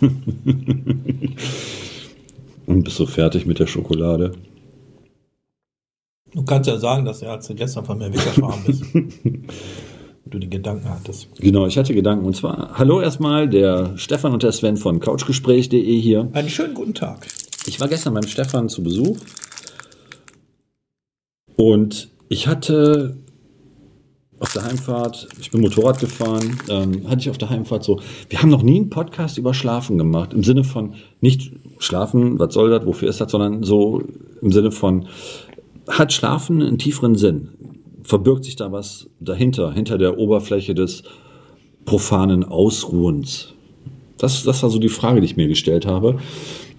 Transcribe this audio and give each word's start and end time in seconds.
Und 2.66 2.84
bist 2.84 2.98
du 2.98 3.06
fertig 3.06 3.46
mit 3.46 3.58
der 3.58 3.66
Schokolade? 3.66 4.32
Du 6.32 6.44
kannst 6.44 6.68
ja 6.68 6.76
sagen, 6.78 7.04
dass 7.04 7.20
du 7.20 7.26
als 7.30 7.46
du 7.46 7.54
gestern 7.54 7.84
von 7.84 7.98
mir 7.98 8.12
weggefahren 8.12 8.62
bist. 8.66 8.84
du 10.26 10.38
die 10.38 10.50
Gedanken 10.50 10.88
hattest. 10.88 11.28
Genau, 11.40 11.66
ich 11.66 11.78
hatte 11.78 11.94
Gedanken. 11.94 12.26
Und 12.26 12.36
zwar, 12.36 12.78
hallo 12.78 13.00
erstmal, 13.00 13.48
der 13.48 13.96
Stefan 13.96 14.32
und 14.32 14.42
der 14.42 14.52
Sven 14.52 14.76
von 14.76 15.00
couchgespräch.de 15.00 16.00
hier. 16.00 16.28
Einen 16.32 16.50
schönen 16.50 16.74
guten 16.74 16.94
Tag. 16.94 17.26
Ich 17.66 17.80
war 17.80 17.88
gestern 17.88 18.14
beim 18.14 18.26
Stefan 18.26 18.68
zu 18.68 18.82
Besuch 18.82 19.16
und 21.56 22.10
ich 22.28 22.46
hatte 22.46 23.16
auf 24.40 24.52
der 24.52 24.64
Heimfahrt, 24.64 25.28
ich 25.40 25.50
bin 25.50 25.60
Motorrad 25.60 25.98
gefahren, 26.00 26.58
ähm, 26.68 27.08
hatte 27.08 27.20
ich 27.20 27.30
auf 27.30 27.38
der 27.38 27.50
Heimfahrt 27.50 27.84
so, 27.84 28.00
wir 28.28 28.40
haben 28.40 28.50
noch 28.50 28.62
nie 28.62 28.76
einen 28.76 28.90
Podcast 28.90 29.38
über 29.38 29.52
Schlafen 29.52 29.98
gemacht, 29.98 30.32
im 30.32 30.44
Sinne 30.44 30.64
von 30.64 30.94
nicht 31.20 31.52
Schlafen, 31.78 32.38
was 32.38 32.54
soll 32.54 32.70
das, 32.70 32.86
wofür 32.86 33.08
ist 33.08 33.20
das, 33.20 33.32
sondern 33.32 33.62
so 33.62 34.02
im 34.40 34.52
Sinne 34.52 34.70
von, 34.70 35.06
hat 35.88 36.12
Schlafen 36.12 36.62
einen 36.62 36.78
tieferen 36.78 37.14
Sinn? 37.14 37.48
Verbirgt 38.02 38.44
sich 38.44 38.56
da 38.56 38.72
was 38.72 39.08
dahinter, 39.20 39.72
hinter 39.72 39.98
der 39.98 40.18
Oberfläche 40.18 40.74
des 40.74 41.02
profanen 41.84 42.44
Ausruhens? 42.44 43.54
Das, 44.18 44.44
das 44.44 44.62
war 44.62 44.70
so 44.70 44.78
die 44.78 44.88
Frage, 44.88 45.20
die 45.20 45.26
ich 45.26 45.36
mir 45.36 45.48
gestellt 45.48 45.86
habe. 45.86 46.18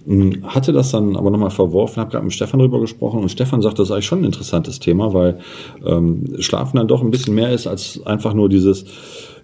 Hm, 0.06 0.44
hatte 0.44 0.72
das 0.72 0.90
dann 0.90 1.16
aber 1.16 1.30
nochmal 1.30 1.50
verworfen, 1.50 2.00
habe 2.00 2.10
gerade 2.10 2.24
mit 2.24 2.32
Stefan 2.32 2.58
darüber 2.58 2.80
gesprochen 2.80 3.20
und 3.20 3.28
Stefan 3.28 3.60
sagt, 3.60 3.78
das 3.78 3.88
ist 3.88 3.92
eigentlich 3.92 4.06
schon 4.06 4.20
ein 4.20 4.24
interessantes 4.24 4.80
Thema, 4.80 5.12
weil 5.12 5.38
ähm, 5.84 6.36
Schlafen 6.40 6.78
dann 6.78 6.88
doch 6.88 7.02
ein 7.02 7.10
bisschen 7.10 7.34
mehr 7.34 7.52
ist 7.52 7.66
als 7.66 8.04
einfach 8.06 8.32
nur 8.32 8.48
dieses, 8.48 8.84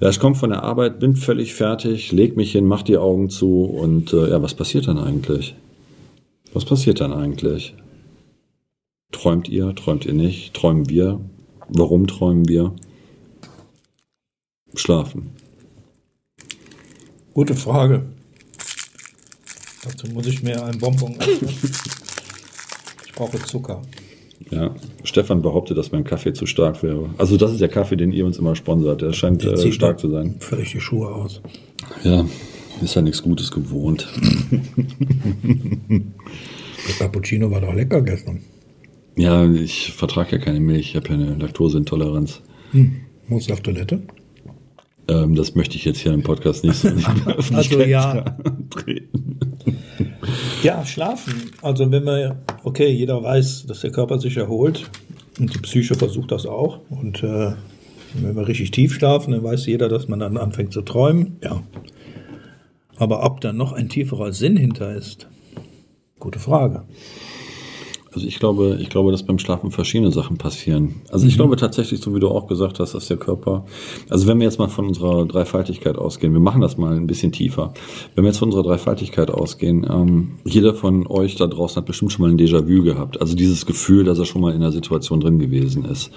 ja, 0.01 0.09
ich 0.09 0.19
komme 0.19 0.35
von 0.35 0.51
der 0.51 0.63
Arbeit, 0.63 0.99
bin 0.99 1.15
völlig 1.15 1.55
fertig, 1.55 2.13
leg 2.13 2.37
mich 2.37 2.53
hin, 2.53 2.67
mach 2.67 2.83
die 2.83 2.97
Augen 2.97 3.29
zu 3.29 3.65
und 3.65 4.13
äh, 4.13 4.31
ja, 4.31 4.43
was 4.43 4.55
passiert 4.55 4.89
dann 4.89 4.99
eigentlich? 4.99 5.55
Was 6.55 6.65
passiert 6.65 7.01
dann 7.01 7.13
eigentlich? 7.13 7.75
Träumt 9.13 9.49
ihr, 9.49 9.75
träumt 9.75 10.07
ihr 10.07 10.15
nicht? 10.15 10.55
Träumen 10.55 10.89
wir? 10.89 11.21
Warum 11.69 12.07
träumen 12.07 12.49
wir? 12.49 12.73
Schlafen. 14.75 15.31
Gute 17.35 17.55
Frage. 17.55 18.16
Dazu 19.87 20.07
muss 20.13 20.27
ich 20.27 20.43
mir 20.43 20.65
ein 20.65 20.79
Bonbon 20.79 21.15
öffnen. 21.19 21.51
Ich 23.07 23.13
brauche 23.13 23.39
Zucker. 23.39 23.83
Ja, 24.51 24.75
Stefan 25.05 25.43
behauptet, 25.43 25.77
dass 25.79 25.93
mein 25.93 26.05
Kaffee 26.05 26.33
zu 26.33 26.47
stark 26.47 26.83
wäre. 26.83 27.11
Also 27.19 27.37
das 27.37 27.53
ist 27.53 27.61
der 27.61 27.69
Kaffee, 27.69 27.97
den 27.97 28.13
ihr 28.13 28.27
uns 28.27 28.39
immer 28.39 28.55
sponsert. 28.55 29.03
Der 29.03 29.13
scheint 29.13 29.43
Der 29.43 29.53
äh, 29.53 29.73
stark 29.73 29.99
zu 29.99 30.11
sein. 30.11 30.37
Völlig 30.41 30.71
die 30.73 30.81
Schuhe 30.81 31.09
aus. 31.09 31.41
Ja, 32.05 32.27
ist 32.83 32.95
ja 32.95 33.03
nichts 33.03 33.23
Gutes 33.23 33.51
gewohnt. 33.51 34.07
Das 36.87 36.99
Cappuccino 36.99 37.51
war 37.51 37.61
doch 37.61 37.75
lecker 37.75 38.01
gestern. 38.01 38.43
Ja, 39.17 39.45
ich 39.51 39.93
vertrage 39.93 40.37
ja 40.37 40.39
keine 40.39 40.61
Milch. 40.61 40.91
Ich 40.91 40.97
habe 40.97 41.09
ja 41.09 41.15
eine 41.15 41.35
Laktoseintoleranz. 41.35 42.43
Hm. 42.71 42.97
Muss 43.27 43.51
auf 43.51 43.61
Toilette? 43.61 44.03
Ähm, 45.09 45.35
das 45.35 45.57
möchte 45.57 45.75
ich 45.77 45.85
jetzt 45.85 45.99
hier 45.99 46.13
im 46.13 46.23
Podcast 46.23 46.63
nicht 46.63 46.77
so 46.77 46.89
Öffentlichkeit 47.27 47.57
Also 47.57 47.81
ja. 47.83 48.37
treten. 48.71 49.26
Ja, 50.67 50.85
schlafen. 50.85 51.53
Also 51.63 51.93
wenn 51.93 52.03
man, 52.03 52.39
okay, 52.65 52.89
jeder 52.89 53.23
weiß, 53.23 53.67
dass 53.69 53.83
der 53.83 53.93
Körper 53.93 54.19
sich 54.19 54.37
erholt 54.37 54.91
und 55.39 55.55
die 55.55 55.61
Psyche 55.61 55.95
versucht 55.95 56.33
das 56.33 56.45
auch. 56.45 56.81
Und 56.91 57.23
äh, 57.23 57.53
wenn 58.15 58.35
wir 58.35 58.49
richtig 58.49 58.73
tief 58.73 58.93
schlafen, 58.93 59.31
dann 59.31 59.45
weiß 59.45 59.67
jeder, 59.67 59.89
dass 59.89 60.09
man 60.09 60.19
dann 60.19 60.37
anfängt 60.37 60.73
zu 60.73 60.83
träumen. 60.83 61.37
Ja. 61.41 61.63
Aber 62.97 63.25
ob 63.25 63.41
da 63.43 63.53
noch 63.53 63.75
ein 63.75 63.89
tieferer 63.89 64.33
Sinn 64.33 64.57
hinter 64.57 64.93
ist, 64.93 65.29
gute 66.19 66.41
Frage. 66.41 66.83
Also 68.17 68.27
ich 68.27 68.39
glaube, 68.39 68.79
ich 68.81 68.89
glaube, 68.89 69.11
dass 69.13 69.25
beim 69.25 69.39
Schlafen 69.39 69.71
verschiedene 69.71 70.11
Sachen 70.11 70.39
passieren. 70.39 71.03
Also 71.11 71.27
ich 71.27 71.37
glaube 71.37 71.57
tatsächlich, 71.57 72.01
so 72.01 72.15
wie 72.15 72.19
du 72.19 72.29
auch 72.29 72.47
gesagt 72.47 72.81
hast, 72.81 72.95
dass 72.95 73.09
der 73.09 73.19
Körper, 73.19 73.67
also 74.09 74.27
wenn 74.27 74.39
wir 74.39 74.45
jetzt 74.45 74.59
mal 74.59 74.69
von 74.69 74.87
unserer 74.87 75.27
Dreifaltigkeit 75.27 75.99
ausgehen, 75.99 76.33
wir 76.33 76.41
machen 76.41 76.63
das 76.63 76.79
mal 76.79 76.97
ein 76.97 77.07
bisschen 77.07 77.31
tiefer. 77.31 77.75
Wenn 78.15 78.25
wir 78.25 78.31
jetzt 78.31 78.39
von 78.39 78.49
unserer 78.49 78.63
Dreifaltigkeit 78.63 79.31
ausgehen, 79.31 79.87
ähm, 79.87 80.39
jeder 80.45 80.73
von 80.73 81.07
euch 81.07 81.37
da 81.37 81.47
draußen 81.47 81.77
hat 81.77 81.85
bestimmt 81.85 82.11
schon 82.11 82.23
mal 82.23 82.31
ein 82.31 82.39
Déjà-vu 82.39 82.85
gehabt. 82.85 83.21
Also 83.21 83.37
dieses 83.37 83.67
Gefühl, 83.67 84.05
dass 84.05 84.19
er 84.19 84.25
schon 84.25 84.41
mal 84.41 84.55
in 84.55 84.63
einer 84.63 84.73
Situation 84.73 85.21
drin 85.21 85.39
gewesen 85.39 85.85
ist 85.85 86.11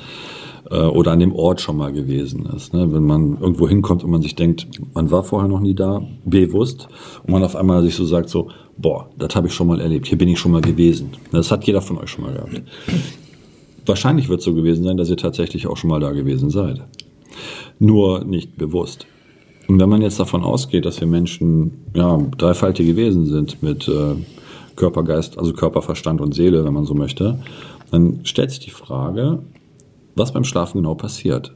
äh, 0.72 0.80
oder 0.80 1.12
an 1.12 1.20
dem 1.20 1.36
Ort 1.36 1.60
schon 1.60 1.76
mal 1.76 1.92
gewesen 1.92 2.46
ist. 2.56 2.74
Ne? 2.74 2.94
Wenn 2.94 3.04
man 3.04 3.42
irgendwo 3.42 3.68
hinkommt 3.68 4.06
und 4.06 4.12
man 4.12 4.22
sich 4.22 4.36
denkt, 4.36 4.70
man 4.94 5.12
war 5.12 5.24
vorher 5.24 5.50
noch 5.50 5.60
nie 5.60 5.76
da, 5.76 6.02
bewusst, 6.24 6.88
und 7.26 7.34
man 7.34 7.44
auf 7.44 7.58
einmal 7.58 7.82
sich 7.82 7.96
so 7.96 8.06
sagt, 8.06 8.30
so, 8.30 8.48
boah, 8.80 9.10
das 9.18 9.36
habe 9.36 9.48
ich 9.48 9.54
schon 9.54 9.68
mal 9.68 9.80
erlebt, 9.80 10.08
hier 10.08 10.18
bin 10.18 10.30
ich 10.30 10.40
schon 10.40 10.52
mal 10.52 10.62
gewesen. 10.62 11.12
Das 11.32 11.52
hat 11.52 11.66
jeder 11.66 11.82
von 11.82 11.98
euch 11.98 12.10
schon 12.10 12.24
mal 12.24 12.34
gehabt. 12.34 12.62
Wahrscheinlich 13.86 14.30
wird 14.30 14.40
es 14.40 14.46
so 14.46 14.54
gewesen 14.54 14.84
sein, 14.84 14.98
dass 14.98 15.10
ihr 15.10 15.18
tatsächlich 15.18 15.68
auch 15.68 15.78
schon 15.78 15.90
mal 15.90 16.00
da 16.00 16.12
gewesen 16.12 16.50
seid. 16.50 16.82
Nur 17.80 18.24
nicht 18.24 18.58
bewusst. 18.58 19.06
Und 19.68 19.80
wenn 19.80 19.90
man 19.90 20.02
jetzt 20.02 20.20
davon 20.20 20.44
ausgeht, 20.44 20.86
dass 20.86 21.00
wir 21.00 21.08
Menschen 21.08 21.86
ja, 21.94 22.18
dreifaltige 22.38 22.96
Wesen 22.96 23.26
sind 23.26 23.62
mit 23.62 23.88
äh, 23.88 24.16
Körper, 24.76 25.04
Geist, 25.04 25.38
also 25.38 25.54
Körper, 25.54 25.82
Verstand 25.82 26.22
und 26.22 26.34
Seele, 26.34 26.66
wenn 26.66 26.74
man 26.74 26.86
so 26.86 26.96
möchte, 26.96 27.40
dann 27.92 28.22
stellt 28.24 28.52
sich 28.52 28.60
die 28.60 28.72
Frage, 28.72 29.40
was 30.16 30.34
beim 30.34 30.44
Schlafen 30.44 30.82
genau 30.82 30.96
passiert. 30.96 31.54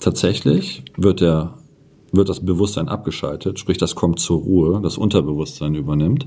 Tatsächlich 0.00 0.82
wird, 0.96 1.20
der, 1.20 1.54
wird 2.16 2.28
das 2.28 2.44
Bewusstsein 2.44 2.88
abgeschaltet, 2.88 3.58
sprich 3.58 3.78
das 3.78 3.94
kommt 3.94 4.20
zur 4.20 4.40
Ruhe, 4.40 4.80
das 4.82 4.98
Unterbewusstsein 4.98 5.74
übernimmt. 5.74 6.26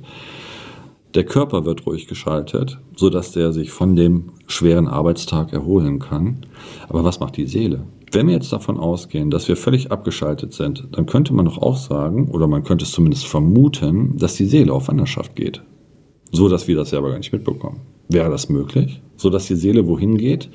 Der 1.16 1.24
Körper 1.24 1.66
wird 1.66 1.86
ruhig 1.86 2.08
geschaltet, 2.08 2.80
sodass 2.96 3.32
der 3.32 3.54
sich 3.54 3.72
von 3.72 3.96
dem 3.96 4.34
schweren 4.48 4.88
Arbeitstag 4.88 5.54
erholen 5.54 6.00
kann. 6.00 6.46
Aber 6.90 7.04
was 7.04 7.20
macht 7.20 7.38
die 7.38 7.48
Seele? 7.48 7.86
Wenn 8.12 8.28
wir 8.28 8.36
jetzt 8.36 8.54
davon 8.54 8.78
ausgehen, 8.78 9.32
dass 9.32 9.48
wir 9.48 9.58
völlig 9.58 9.92
abgeschaltet 9.92 10.54
sind, 10.54 10.88
dann 10.92 11.06
könnte 11.06 11.34
man 11.34 11.46
doch 11.46 11.58
auch 11.58 11.78
sagen, 11.78 12.30
oder 12.30 12.48
man 12.48 12.64
könnte 12.64 12.86
es 12.86 12.92
zumindest 12.92 13.26
vermuten, 13.26 14.18
dass 14.18 14.36
die 14.36 14.46
Seele 14.46 14.74
auf 14.74 14.88
Wanderschaft 14.88 15.36
geht. 15.36 15.62
So 16.32 16.50
dass 16.50 16.68
wir 16.68 16.76
das 16.76 16.90
selber 16.90 17.10
gar 17.10 17.18
nicht 17.18 17.34
mitbekommen. 17.34 17.82
Wäre 18.10 18.30
das 18.30 18.50
möglich? 18.50 19.02
So 19.16 19.30
dass 19.30 19.48
die 19.48 19.56
Seele 19.56 19.88
wohin 19.88 20.18
geht 20.18 20.50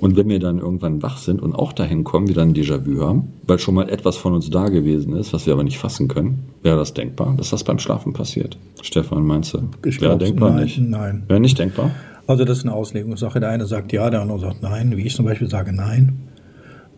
und 0.00 0.16
wenn 0.16 0.28
wir 0.28 0.38
dann 0.40 0.58
irgendwann 0.58 1.02
wach 1.02 1.18
sind 1.18 1.40
und 1.42 1.54
auch 1.54 1.72
dahin 1.72 2.04
kommen, 2.04 2.28
wieder 2.28 2.42
ein 2.42 2.54
Déjà-vu 2.54 3.00
haben, 3.02 3.28
weil 3.46 3.58
schon 3.58 3.74
mal 3.74 3.88
etwas 3.88 4.16
von 4.16 4.32
uns 4.34 4.48
da 4.50 4.68
gewesen 4.68 5.14
ist, 5.14 5.32
was 5.32 5.46
wir 5.46 5.52
aber 5.52 5.62
nicht 5.64 5.78
fassen 5.78 6.08
können, 6.08 6.44
wäre 6.62 6.76
das 6.76 6.94
denkbar, 6.94 7.34
dass 7.36 7.50
das 7.50 7.64
beim 7.64 7.78
Schlafen 7.78 8.12
passiert. 8.12 8.56
Stefan, 8.82 9.24
meinst 9.24 9.54
du? 9.54 9.68
Ich 9.84 10.00
wäre 10.00 10.16
denkbar 10.18 10.50
nein, 10.52 10.64
nicht. 10.64 10.80
nein. 10.80 11.22
Wäre 11.28 11.40
nicht 11.40 11.58
denkbar? 11.58 11.90
Also 12.26 12.44
das 12.44 12.58
ist 12.58 12.64
eine 12.64 12.72
Auslegungssache. 12.74 13.40
Der 13.40 13.48
eine 13.50 13.66
sagt 13.66 13.92
ja, 13.92 14.08
der 14.08 14.20
andere 14.22 14.38
sagt 14.40 14.62
nein. 14.62 14.96
Wie 14.96 15.02
ich 15.06 15.14
zum 15.16 15.24
Beispiel 15.24 15.50
sage 15.50 15.72
nein. 15.72 16.16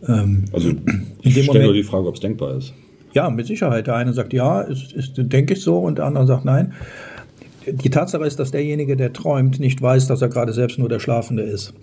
Ähm, 0.07 0.45
Also 0.51 0.69
In 0.69 1.07
ich 1.21 1.33
stelle 1.33 1.45
nur 1.45 1.55
Moment- 1.63 1.75
die 1.75 1.83
Frage, 1.83 2.07
ob 2.07 2.15
es 2.15 2.21
denkbar 2.21 2.55
ist. 2.55 2.73
Ja, 3.13 3.29
mit 3.29 3.47
Sicherheit. 3.47 3.87
Der 3.87 3.95
eine 3.95 4.13
sagt 4.13 4.33
ja, 4.33 4.61
ist, 4.61 4.91
ist, 4.93 5.13
denke 5.17 5.53
ich 5.53 5.61
so, 5.61 5.77
und 5.79 5.97
der 5.97 6.05
andere 6.05 6.25
sagt 6.27 6.45
nein. 6.45 6.73
Die 7.65 7.89
Tatsache 7.89 8.25
ist, 8.25 8.39
dass 8.39 8.51
derjenige, 8.51 8.95
der 8.97 9.13
träumt, 9.13 9.59
nicht 9.59 9.81
weiß, 9.81 10.07
dass 10.07 10.21
er 10.21 10.29
gerade 10.29 10.51
selbst 10.53 10.77
nur 10.79 10.89
der 10.89 10.99
Schlafende 10.99 11.43
ist. 11.43 11.73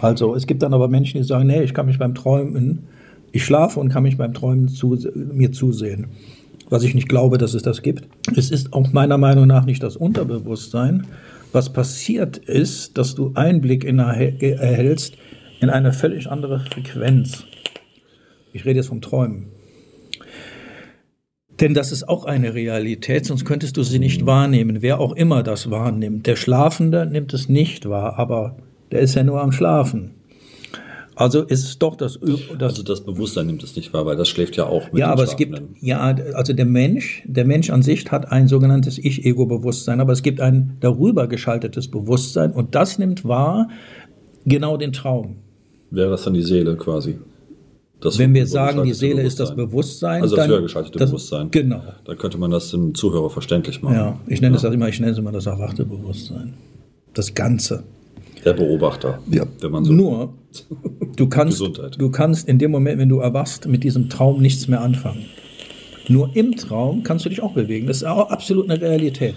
Also 0.00 0.34
es 0.34 0.46
gibt 0.46 0.62
dann 0.62 0.74
aber 0.74 0.88
Menschen, 0.88 1.18
die 1.18 1.26
sagen, 1.26 1.46
nee, 1.46 1.62
ich 1.62 1.74
kann 1.74 1.86
mich 1.86 1.98
beim 1.98 2.14
Träumen, 2.14 2.84
ich 3.32 3.44
schlafe 3.44 3.80
und 3.80 3.88
kann 3.90 4.04
mich 4.04 4.16
beim 4.16 4.32
Träumen 4.32 4.68
zu, 4.68 4.96
mir 5.14 5.52
zusehen. 5.52 6.08
Was 6.70 6.82
ich 6.82 6.94
nicht 6.94 7.08
glaube, 7.08 7.38
dass 7.38 7.54
es 7.54 7.62
das 7.62 7.82
gibt. 7.82 8.06
Es 8.36 8.50
ist 8.50 8.72
auch 8.72 8.92
meiner 8.92 9.18
Meinung 9.18 9.46
nach 9.46 9.64
nicht 9.64 9.82
das 9.82 9.96
Unterbewusstsein. 9.96 11.06
Was 11.52 11.72
passiert 11.72 12.36
ist, 12.36 12.98
dass 12.98 13.14
du 13.14 13.32
Einblick 13.34 13.84
in, 13.84 13.98
erhältst 13.98 15.16
in 15.60 15.70
eine 15.70 15.92
völlig 15.92 16.30
andere 16.30 16.60
Frequenz. 16.60 17.44
Ich 18.52 18.64
rede 18.64 18.76
jetzt 18.76 18.88
vom 18.88 19.00
Träumen. 19.00 19.46
Denn 21.60 21.74
das 21.74 21.90
ist 21.90 22.08
auch 22.08 22.24
eine 22.24 22.54
Realität, 22.54 23.26
sonst 23.26 23.44
könntest 23.44 23.76
du 23.76 23.82
sie 23.82 23.98
nicht 23.98 24.26
wahrnehmen. 24.26 24.80
Wer 24.80 25.00
auch 25.00 25.12
immer 25.12 25.42
das 25.42 25.70
wahrnimmt. 25.70 26.26
Der 26.26 26.36
Schlafende 26.36 27.06
nimmt 27.06 27.34
es 27.34 27.48
nicht 27.48 27.88
wahr, 27.88 28.18
aber 28.18 28.56
der 28.90 29.00
ist 29.00 29.14
ja 29.14 29.22
nur 29.24 29.40
am 29.40 29.52
Schlafen. 29.52 30.12
Also 31.14 31.42
ist 31.42 31.64
es 31.64 31.78
doch 31.80 31.96
das, 31.96 32.20
das 32.20 32.60
Also 32.60 32.82
das 32.84 33.00
Bewusstsein 33.04 33.46
nimmt 33.48 33.64
es 33.64 33.74
nicht 33.74 33.92
wahr, 33.92 34.06
weil 34.06 34.16
das 34.16 34.28
schläft 34.28 34.56
ja 34.56 34.66
auch 34.66 34.92
mit 34.92 35.00
ja, 35.00 35.10
aber 35.10 35.24
es 35.24 35.34
gibt, 35.36 35.60
ja, 35.80 36.00
also 36.00 36.52
der 36.52 36.64
Mensch, 36.64 37.24
der 37.26 37.44
Mensch 37.44 37.70
an 37.70 37.82
sich 37.82 38.08
hat 38.12 38.30
ein 38.30 38.46
sogenanntes 38.46 38.98
Ich-Ego-Bewusstsein, 38.98 40.00
aber 40.00 40.12
es 40.12 40.22
gibt 40.22 40.40
ein 40.40 40.76
darüber 40.78 41.26
geschaltetes 41.26 41.88
Bewusstsein 41.88 42.52
und 42.52 42.76
das 42.76 43.00
nimmt 43.00 43.24
wahr 43.24 43.68
genau 44.44 44.76
den 44.76 44.92
Traum. 44.92 45.38
Wäre 45.90 46.10
das 46.10 46.22
dann 46.22 46.34
die 46.34 46.42
Seele 46.42 46.76
quasi? 46.76 47.18
Das 48.00 48.16
Wenn 48.16 48.32
wir 48.32 48.46
sagen, 48.46 48.84
die 48.84 48.92
Seele 48.92 49.22
ist 49.22 49.40
das 49.40 49.56
Bewusstsein, 49.56 50.22
Also 50.22 50.36
das 50.36 50.44
dann- 50.44 50.52
höher 50.54 50.62
geschaltete 50.62 51.00
das- 51.00 51.10
Bewusstsein. 51.10 51.50
Genau. 51.50 51.82
Dann 52.04 52.16
könnte 52.16 52.38
man 52.38 52.52
das 52.52 52.70
dem 52.70 52.94
Zuhörer 52.94 53.28
verständlich 53.28 53.82
machen. 53.82 53.96
Ja, 53.96 54.20
ich 54.28 54.40
nenne 54.40 54.54
es 54.54 54.62
das 54.62 54.72
immer, 54.72 54.88
ich 54.88 55.00
nenne 55.00 55.10
es 55.12 55.18
immer 55.18 55.32
das 55.32 55.46
erwachte 55.46 55.84
Bewusstsein. 55.84 56.54
Das 57.12 57.34
Ganze. 57.34 57.82
Der 58.44 58.52
Beobachter. 58.52 59.18
Ja. 59.30 59.44
Wenn 59.60 59.70
man 59.70 59.84
so 59.84 59.92
Nur, 59.92 60.34
du 61.16 61.26
kannst, 61.30 61.58
Gesundheit. 61.58 61.96
du 61.98 62.10
kannst 62.10 62.48
in 62.48 62.58
dem 62.58 62.70
Moment, 62.70 62.98
wenn 62.98 63.08
du 63.08 63.18
erwachst, 63.18 63.66
mit 63.66 63.84
diesem 63.84 64.08
Traum 64.08 64.40
nichts 64.40 64.68
mehr 64.68 64.80
anfangen. 64.80 65.24
Nur 66.08 66.30
im 66.34 66.56
Traum 66.56 67.02
kannst 67.02 67.24
du 67.24 67.28
dich 67.28 67.42
auch 67.42 67.52
bewegen. 67.52 67.86
Das 67.86 67.98
ist 67.98 68.04
auch 68.04 68.30
absolut 68.30 68.70
eine 68.70 68.80
Realität. 68.80 69.34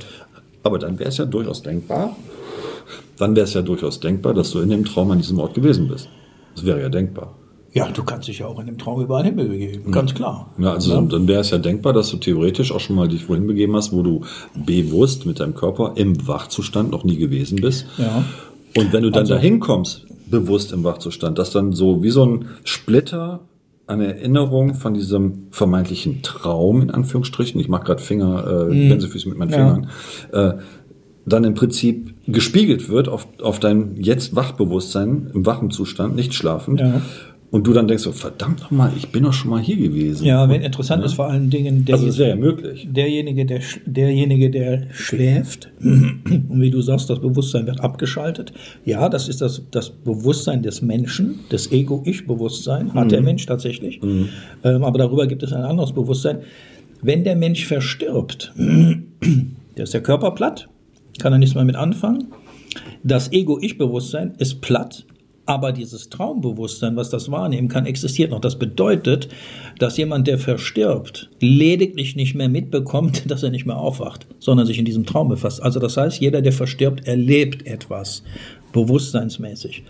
Aber 0.63 0.79
dann 0.79 0.97
wäre 0.99 1.09
es 1.09 1.17
ja 1.17 1.25
durchaus 1.25 1.61
denkbar, 1.63 2.15
dann 3.17 3.35
wäre 3.35 3.45
es 3.45 3.53
ja 3.53 3.61
durchaus 3.61 3.99
denkbar, 3.99 4.33
dass 4.33 4.51
du 4.51 4.59
in 4.59 4.69
dem 4.69 4.85
Traum 4.85 5.11
an 5.11 5.17
diesem 5.17 5.39
Ort 5.39 5.53
gewesen 5.53 5.87
bist. 5.87 6.07
Das 6.55 6.65
wäre 6.65 6.81
ja 6.81 6.89
denkbar. 6.89 7.35
Ja, 7.73 7.89
du 7.89 8.03
kannst 8.03 8.27
dich 8.27 8.39
ja 8.39 8.47
auch 8.47 8.59
in 8.59 8.65
dem 8.65 8.77
Traum 8.77 9.01
überall 9.01 9.23
hinbewegen, 9.23 9.91
ganz 9.91 10.13
klar. 10.13 10.49
Ja, 10.57 10.73
also 10.73 10.91
Ja. 10.93 11.01
dann 11.01 11.25
wäre 11.27 11.39
es 11.39 11.51
ja 11.51 11.57
denkbar, 11.57 11.93
dass 11.93 12.09
du 12.09 12.17
theoretisch 12.17 12.71
auch 12.73 12.81
schon 12.81 12.97
mal 12.97 13.07
dich 13.07 13.29
wohin 13.29 13.47
begeben 13.47 13.75
hast, 13.77 13.93
wo 13.93 14.01
du 14.03 14.21
bewusst 14.65 15.25
mit 15.25 15.39
deinem 15.39 15.55
Körper 15.55 15.93
im 15.95 16.27
Wachzustand 16.27 16.91
noch 16.91 17.05
nie 17.05 17.15
gewesen 17.15 17.59
bist. 17.61 17.85
Ja. 17.97 18.25
Und 18.77 18.93
wenn 18.93 19.03
du 19.03 19.09
dann 19.09 19.21
Also- 19.21 19.33
dahin 19.35 19.59
kommst, 19.59 20.05
bewusst 20.29 20.71
im 20.71 20.83
Wachzustand, 20.83 21.37
dass 21.37 21.51
dann 21.51 21.73
so 21.73 22.03
wie 22.03 22.09
so 22.09 22.25
ein 22.25 22.45
Splitter 22.63 23.41
an 23.87 23.99
Erinnerung 23.99 24.75
von 24.75 24.93
diesem 24.93 25.47
vermeintlichen 25.51 26.21
Traum, 26.21 26.81
in 26.81 26.91
Anführungsstrichen, 26.91 27.59
ich 27.59 27.67
mache 27.67 27.83
gerade 27.83 28.01
Finger, 28.01 28.67
äh, 28.69 28.87
Gänsefüße 28.87 29.27
mit 29.27 29.37
meinen 29.37 29.49
Mhm. 29.49 29.53
Ja. 29.53 29.73
Fingern, 29.75 29.89
äh, 30.57 30.61
dann 31.25 31.43
im 31.43 31.53
Prinzip 31.53 32.13
gespiegelt 32.27 32.87
wird 32.89 33.09
auf, 33.09 33.27
auf 33.41 33.59
dein 33.59 33.97
jetzt 34.01 34.35
Wachbewusstsein 34.35 35.29
im 35.33 35.45
wachen 35.45 35.69
Zustand, 35.69 36.15
nicht 36.15 36.33
schlafend. 36.33 36.79
Ja. 36.79 37.01
Und 37.51 37.67
du 37.67 37.73
dann 37.73 37.85
denkst 37.87 38.03
so, 38.03 38.13
verdammt 38.13 38.61
nochmal, 38.61 38.93
ich 38.95 39.09
bin 39.09 39.23
doch 39.23 39.33
schon 39.33 39.51
mal 39.51 39.59
hier 39.61 39.75
gewesen. 39.75 40.25
Ja, 40.25 40.47
wenn 40.47 40.61
interessant 40.61 41.03
ist 41.03 41.15
vor 41.15 41.27
allen 41.27 41.49
Dingen 41.49 41.83
der, 41.83 41.95
Also 41.95 42.07
das 42.07 42.17
wäre 42.17 42.29
ja 42.29 42.35
möglich. 42.37 42.87
derjenige, 42.89 43.45
der, 43.45 43.59
derjenige, 43.85 44.49
der 44.49 44.87
schläft, 44.91 45.69
und 45.81 46.61
wie 46.61 46.69
du 46.69 46.81
sagst, 46.81 47.09
das 47.09 47.19
Bewusstsein 47.19 47.67
wird 47.67 47.81
abgeschaltet. 47.81 48.53
Ja, 48.85 49.09
das 49.09 49.27
ist 49.27 49.41
das, 49.41 49.63
das 49.69 49.89
Bewusstsein 49.89 50.63
des 50.63 50.81
Menschen, 50.81 51.39
das 51.49 51.71
Ego-Ich-Bewusstsein, 51.71 52.93
hat 52.93 53.11
der 53.11 53.21
Mensch 53.21 53.45
tatsächlich. 53.45 53.99
Ähm, 54.01 54.83
aber 54.83 54.97
darüber 54.99 55.27
gibt 55.27 55.43
es 55.43 55.51
ein 55.51 55.63
anderes 55.63 55.91
Bewusstsein. 55.91 56.39
Wenn 57.01 57.25
der 57.25 57.35
Mensch 57.35 57.65
verstirbt, 57.65 58.53
da 59.75 59.83
ist 59.83 59.93
der 59.93 60.01
Körper 60.03 60.31
platt, 60.31 60.69
kann 61.19 61.33
er 61.33 61.39
nichts 61.39 61.55
mehr 61.55 61.65
mit 61.65 61.75
anfangen. 61.75 62.27
Das 63.03 63.31
Ego-Ich-Bewusstsein 63.33 64.35
ist 64.37 64.61
platt, 64.61 65.05
aber 65.51 65.73
dieses 65.73 66.07
Traumbewusstsein, 66.07 66.95
was 66.95 67.09
das 67.09 67.29
wahrnehmen 67.29 67.67
kann, 67.67 67.85
existiert 67.85 68.31
noch. 68.31 68.39
Das 68.39 68.57
bedeutet, 68.57 69.27
dass 69.79 69.97
jemand, 69.97 70.27
der 70.27 70.37
verstirbt, 70.37 71.29
lediglich 71.41 72.15
nicht 72.15 72.35
mehr 72.35 72.47
mitbekommt, 72.47 73.23
dass 73.29 73.43
er 73.43 73.49
nicht 73.49 73.65
mehr 73.65 73.75
aufwacht, 73.75 74.27
sondern 74.39 74.65
sich 74.65 74.79
in 74.79 74.85
diesem 74.85 75.05
Traum 75.05 75.27
befasst. 75.27 75.61
Also 75.61 75.81
das 75.81 75.97
heißt, 75.97 76.21
jeder, 76.21 76.41
der 76.41 76.53
verstirbt, 76.53 77.05
erlebt 77.05 77.67
etwas, 77.67 78.23
bewusstseinsmäßig. 78.71 79.83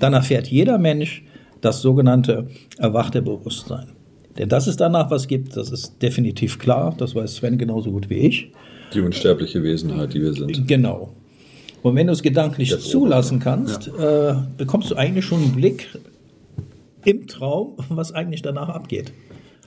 Dann 0.00 0.12
erfährt 0.12 0.48
jeder 0.48 0.76
Mensch 0.76 1.24
das 1.62 1.80
sogenannte 1.80 2.48
erwachte 2.76 3.22
Bewusstsein. 3.22 3.86
Denn 4.36 4.50
dass 4.50 4.66
es 4.66 4.76
danach 4.76 5.10
was 5.10 5.28
gibt, 5.28 5.56
das 5.56 5.70
ist 5.70 6.02
definitiv 6.02 6.58
klar. 6.58 6.94
Das 6.98 7.14
weiß 7.14 7.36
Sven 7.36 7.56
genauso 7.56 7.90
gut 7.90 8.10
wie 8.10 8.18
ich. 8.18 8.52
Die 8.92 9.00
unsterbliche 9.00 9.62
Wesenheit, 9.62 10.12
die 10.12 10.20
wir 10.20 10.34
sind. 10.34 10.68
Genau. 10.68 11.14
Und 11.86 11.94
wenn 11.94 12.08
du 12.08 12.12
es 12.12 12.22
gedanklich 12.22 12.70
Beobachter. 12.70 12.90
zulassen 12.90 13.38
kannst, 13.38 13.86
äh, 13.96 14.34
bekommst 14.56 14.90
du 14.90 14.96
eigentlich 14.96 15.24
schon 15.24 15.40
einen 15.40 15.52
Blick 15.52 15.88
im 17.04 17.28
Traum, 17.28 17.74
was 17.88 18.12
eigentlich 18.12 18.42
danach 18.42 18.68
abgeht. 18.70 19.12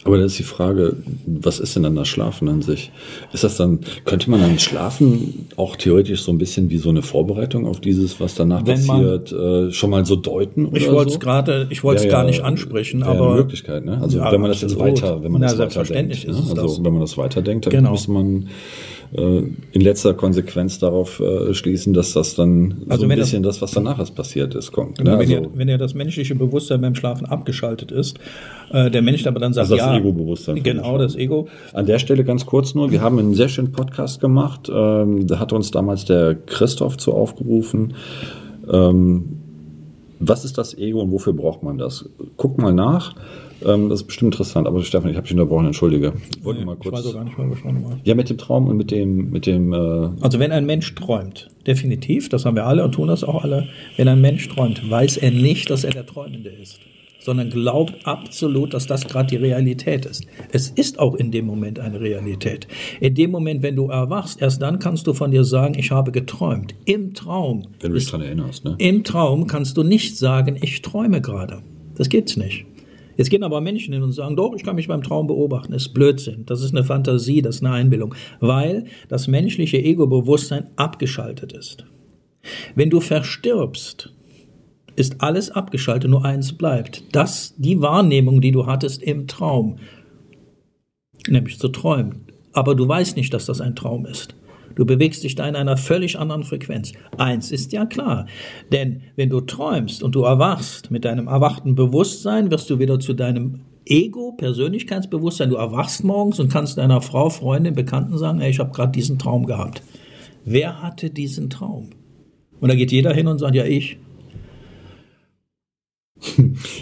Aber 0.03 0.17
da 0.17 0.25
ist 0.25 0.37
die 0.39 0.43
Frage, 0.43 0.97
was 1.25 1.59
ist 1.61 1.75
denn 1.77 1.83
dann 1.83 1.95
das 1.95 2.07
Schlafen 2.09 2.47
an 2.49 2.61
sich? 2.61 2.91
Ist 3.31 3.43
das 3.45 3.55
dann, 3.55 3.79
könnte 4.03 4.29
man 4.31 4.41
dann 4.41 4.59
Schlafen 4.59 5.47
auch 5.55 5.77
theoretisch 5.77 6.21
so 6.23 6.31
ein 6.33 6.37
bisschen 6.37 6.69
wie 6.69 6.77
so 6.77 6.89
eine 6.89 7.01
Vorbereitung 7.01 7.65
auf 7.65 7.79
dieses, 7.79 8.19
was 8.19 8.35
danach 8.35 8.65
Wenn 8.65 8.85
man- 8.85 9.01
passiert, 9.01 9.31
äh, 9.33 9.71
schon 9.71 9.89
mal 9.89 10.05
so 10.05 10.15
deuten? 10.17 10.73
Ich 10.75 10.89
wollte 10.91 11.07
es 11.09 11.13
so? 11.13 11.19
gerade, 11.19 11.67
ich 11.69 11.83
wollte 11.85 11.99
es 11.99 12.03
Wäre 12.05 12.11
gar 12.13 12.23
ja- 12.23 12.27
nicht 12.31 12.41
ansprechen, 12.43 13.03
aber 13.03 13.27
eine 13.27 13.35
Möglichkeit, 13.41 13.83
ne? 13.85 13.97
Also 14.01 14.17
Ja, 14.19 14.29
wenn 14.31 14.39
man 14.41 14.51
das 14.51 14.59
jetzt 14.61 14.77
weiter, 14.79 15.21
wenn 15.23 15.31
man 15.33 15.39
Na, 15.41 15.47
das 15.47 15.53
weiter 15.57 15.57
selbstverständlich 15.71 16.21
denkt, 16.25 16.37
ist 16.39 16.45
ne? 16.45 16.61
also 16.61 16.67
das. 16.77 16.83
wenn 16.85 16.91
man 16.93 17.01
das 17.01 17.17
weiterdenkt, 17.17 17.65
dann 17.65 17.71
Genau. 17.73 17.91
muss 17.91 18.07
man 18.09 18.47
in 19.11 19.81
letzter 19.81 20.13
Konsequenz 20.13 20.77
darauf 20.77 21.19
äh, 21.19 21.53
schließen, 21.55 21.93
dass 21.93 22.13
das 22.13 22.35
dann 22.35 22.83
Also 22.89 23.01
so 23.01 23.05
ein 23.05 23.09
wenn 23.09 23.17
das- 23.19 23.27
bisschen 23.29 23.41
das, 23.43 23.59
was 23.61 23.71
danach 23.71 23.97
erst 23.97 24.13
passiert 24.13 24.53
ist, 24.53 24.71
kommt. 24.71 24.99
Ne? 24.99 25.05
wenn, 25.13 25.19
Also, 25.19 25.33
ja, 25.33 25.41
wenn 25.55 25.67
ja 25.67 25.77
das 25.79 25.95
menschliche 25.95 26.35
Bewusstsein 26.35 26.81
beim 26.81 26.93
Schlafen 26.93 27.25
abgeschaltet 27.25 27.91
ist, 27.91 28.19
äh, 28.71 28.91
der 28.91 29.01
Mensch 29.01 29.25
aber 29.25 29.39
dann 29.39 29.53
sagt, 29.53 29.63
Also 29.71 29.77
das 29.77 29.85
ja, 29.85 29.97
Ego-Bewusstsein 29.97 30.61
Genau, 30.61 30.97
das 30.99 31.15
Ego. 31.15 31.47
An 31.73 31.87
der 31.87 31.97
Stelle 31.97 32.23
ganz 32.23 32.45
kurz 32.45 32.75
nur, 32.75 32.91
wir 32.91 33.01
haben 33.01 33.17
einen 33.17 33.33
sehr 33.33 33.49
schönen 33.49 33.71
Podcast 33.71 34.21
gemacht. 34.21 34.69
Ähm, 34.71 35.25
da 35.25 35.39
hat 35.39 35.53
uns 35.53 35.71
damals 35.71 36.05
der 36.05 36.35
Christoph 36.35 36.97
zu 36.97 37.11
aufgerufen. 37.13 37.95
Ähm, 38.71 39.38
was 40.19 40.45
ist 40.45 40.57
das 40.57 40.77
Ego 40.77 41.01
und 41.01 41.11
wofür 41.11 41.33
braucht 41.33 41.63
man 41.63 41.77
das? 41.77 42.07
Guck 42.37 42.57
mal 42.57 42.73
nach. 42.73 43.15
Ähm, 43.65 43.89
das 43.89 44.01
ist 44.01 44.07
bestimmt 44.07 44.33
interessant. 44.33 44.67
Aber 44.67 44.81
Stefan, 44.83 45.09
ich 45.11 45.17
habe 45.17 45.25
dich 45.27 45.33
unterbrochen, 45.33 45.65
entschuldige. 45.65 46.13
Wollte 46.43 46.63
mal 46.65 46.77
Ich 46.79 46.85
weiß 46.91 47.01
kurz. 47.03 47.05
auch 47.07 47.13
gar 47.13 47.23
nicht 47.25 47.37
mehr, 47.37 47.49
was 47.51 47.63
man 47.63 47.81
mal. 47.81 47.97
Ja, 48.03 48.15
mit 48.15 48.29
dem 48.29 48.37
Traum 48.37 48.67
und 48.67 48.77
mit 48.77 48.91
dem, 48.91 49.31
mit 49.31 49.45
dem. 49.45 49.73
Äh, 49.73 49.77
Also 50.21 50.39
wenn 50.39 50.51
ein 50.51 50.65
Mensch 50.65 50.93
träumt, 50.95 51.49
definitiv, 51.67 52.29
das 52.29 52.45
haben 52.45 52.55
wir 52.55 52.65
alle 52.65 52.83
und 52.85 52.93
tun 52.93 53.07
das 53.09 53.23
auch 53.23 53.43
alle, 53.43 53.67
wenn 53.97 54.07
ein 54.07 54.21
Mensch 54.21 54.47
träumt, 54.49 54.89
weiß 54.89 55.17
er 55.17 55.31
nicht, 55.31 55.69
dass 55.69 55.83
er 55.83 55.91
der 55.91 56.05
Träumende 56.05 56.49
ist, 56.49 56.79
sondern 57.19 57.49
glaubt 57.49 58.05
absolut, 58.05 58.73
dass 58.73 58.87
das 58.87 59.07
gerade 59.07 59.27
die 59.27 59.35
Realität 59.35 60.05
ist. 60.05 60.25
Es 60.51 60.69
ist 60.69 60.99
auch 60.99 61.15
in 61.15 61.31
dem 61.31 61.45
Moment 61.45 61.79
eine 61.79 61.99
Realität. 61.99 62.67
In 62.99 63.15
dem 63.15 63.31
Moment, 63.31 63.61
wenn 63.61 63.75
du 63.75 63.87
erwachst, 63.87 64.41
erst 64.41 64.61
dann 64.61 64.79
kannst 64.79 65.07
du 65.07 65.13
von 65.13 65.31
dir 65.31 65.43
sagen, 65.43 65.75
ich 65.77 65.91
habe 65.91 66.11
geträumt. 66.11 66.73
Im 66.85 67.13
Traum. 67.13 67.67
wenn 67.81 67.91
du 67.91 67.97
dich 67.97 68.09
dran 68.09 68.21
erinnerst, 68.21 68.65
ne? 68.65 68.75
Im 68.77 69.03
Traum 69.03 69.47
kannst 69.47 69.77
du 69.77 69.83
nicht 69.83 70.17
sagen, 70.17 70.57
ich 70.61 70.81
träume 70.81 71.21
gerade. 71.21 71.61
Das 71.95 72.09
gibt's 72.09 72.37
nicht. 72.37 72.65
Jetzt 73.19 73.29
gehen 73.29 73.43
aber 73.43 73.59
Menschen 73.59 73.93
hin 73.93 74.01
und 74.01 74.13
sagen, 74.13 74.37
doch, 74.37 74.55
ich 74.55 74.63
kann 74.63 74.77
mich 74.77 74.87
beim 74.87 75.03
Traum 75.03 75.27
beobachten. 75.27 75.73
Das 75.73 75.87
ist 75.87 75.93
Blödsinn. 75.93 76.45
Das 76.45 76.63
ist 76.63 76.73
eine 76.73 76.85
Fantasie, 76.85 77.41
das 77.41 77.57
ist 77.57 77.65
eine 77.65 77.73
Einbildung, 77.73 78.15
weil 78.39 78.85
das 79.09 79.27
menschliche 79.27 79.77
Ego-Bewusstsein 79.77 80.69
abgeschaltet 80.77 81.51
ist. 81.51 81.83
Wenn 82.75 82.89
du 82.89 83.01
verstirbst, 83.01 84.13
ist 84.99 85.21
alles 85.21 85.51
abgeschaltet, 85.51 86.09
nur 86.09 86.25
eins 86.25 86.53
bleibt. 86.53 87.03
Das, 87.13 87.55
die 87.57 87.81
Wahrnehmung, 87.81 88.41
die 88.41 88.51
du 88.51 88.65
hattest 88.65 89.01
im 89.01 89.27
Traum, 89.27 89.77
nämlich 91.27 91.59
zu 91.59 91.69
träumen. 91.69 92.25
Aber 92.53 92.75
du 92.75 92.87
weißt 92.87 93.15
nicht, 93.15 93.33
dass 93.33 93.45
das 93.45 93.61
ein 93.61 93.75
Traum 93.75 94.05
ist. 94.05 94.35
Du 94.75 94.85
bewegst 94.85 95.23
dich 95.23 95.35
da 95.35 95.47
in 95.47 95.55
einer 95.55 95.77
völlig 95.77 96.17
anderen 96.19 96.43
Frequenz. 96.43 96.93
Eins 97.17 97.51
ist 97.51 97.73
ja 97.73 97.85
klar, 97.85 98.27
denn 98.71 99.01
wenn 99.15 99.29
du 99.29 99.41
träumst 99.41 100.03
und 100.03 100.15
du 100.15 100.23
erwachst 100.23 100.91
mit 100.91 101.05
deinem 101.05 101.27
erwachten 101.27 101.75
Bewusstsein, 101.75 102.51
wirst 102.51 102.69
du 102.69 102.79
wieder 102.79 102.99
zu 102.99 103.13
deinem 103.13 103.61
Ego, 103.85 104.33
Persönlichkeitsbewusstsein. 104.37 105.49
Du 105.49 105.55
erwachst 105.55 106.03
morgens 106.03 106.39
und 106.39 106.51
kannst 106.51 106.77
deiner 106.77 107.01
Frau, 107.01 107.29
Freundin, 107.29 107.73
Bekannten 107.73 108.17
sagen, 108.17 108.39
hey, 108.39 108.51
ich 108.51 108.59
habe 108.59 108.71
gerade 108.71 108.91
diesen 108.91 109.17
Traum 109.17 109.45
gehabt. 109.45 109.81
Wer 110.45 110.81
hatte 110.81 111.09
diesen 111.09 111.49
Traum? 111.49 111.89
Und 112.59 112.69
da 112.69 112.75
geht 112.75 112.91
jeder 112.91 113.13
hin 113.13 113.27
und 113.27 113.39
sagt, 113.39 113.55
ja, 113.55 113.65
ich. 113.65 113.97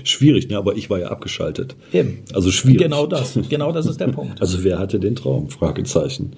Schwierig, 0.03 0.49
ne? 0.49 0.57
Aber 0.57 0.75
ich 0.75 0.89
war 0.89 0.99
ja 0.99 1.07
abgeschaltet. 1.07 1.75
Eben. 1.93 2.19
Also 2.33 2.51
schwierig. 2.51 2.81
Genau 2.81 3.05
das. 3.07 3.37
Genau 3.49 3.71
das 3.71 3.85
ist 3.85 3.99
der 3.99 4.07
Punkt. 4.07 4.41
Also 4.41 4.63
wer 4.63 4.79
hatte 4.79 4.99
den 4.99 5.15
Traum? 5.15 5.49
Fragezeichen. 5.49 6.31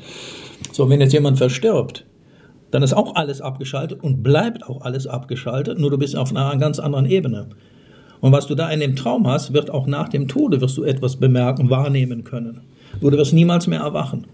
So, 0.72 0.90
wenn 0.90 1.00
jetzt 1.02 1.14
jemand 1.14 1.38
verstirbt, 1.38 2.06
dann 2.72 2.84
ist 2.84 2.94
auch 2.94 3.16
alles 3.16 3.42
abgeschaltet 3.42 4.04
und 4.04 4.22
bleibt 4.24 4.64
auch 4.68 4.82
alles 4.82 5.08
abgeschaltet, 5.08 5.80
nur 5.80 5.90
du 5.90 5.98
bist 5.98 6.16
auf 6.16 6.30
einer 6.36 6.56
ganz 6.58 6.80
anderen 6.80 7.06
Ebene. 7.06 7.48
Und 8.22 8.32
was 8.32 8.48
du 8.48 8.56
da 8.56 8.70
in 8.70 8.80
dem 8.82 8.96
Traum 8.96 9.26
hast, 9.28 9.54
wird 9.54 9.72
auch 9.72 9.88
nach 9.88 10.10
dem 10.10 10.28
Tode 10.28 10.60
wirst 10.62 10.78
du 10.78 10.84
etwas 10.84 11.16
bemerken, 11.16 11.70
wahrnehmen 11.70 12.24
können. 12.24 12.62
Nur 13.02 13.12
du 13.12 13.18
wirst 13.18 13.34
niemals 13.34 13.66
mehr 13.68 13.80
erwachen. 13.80 14.28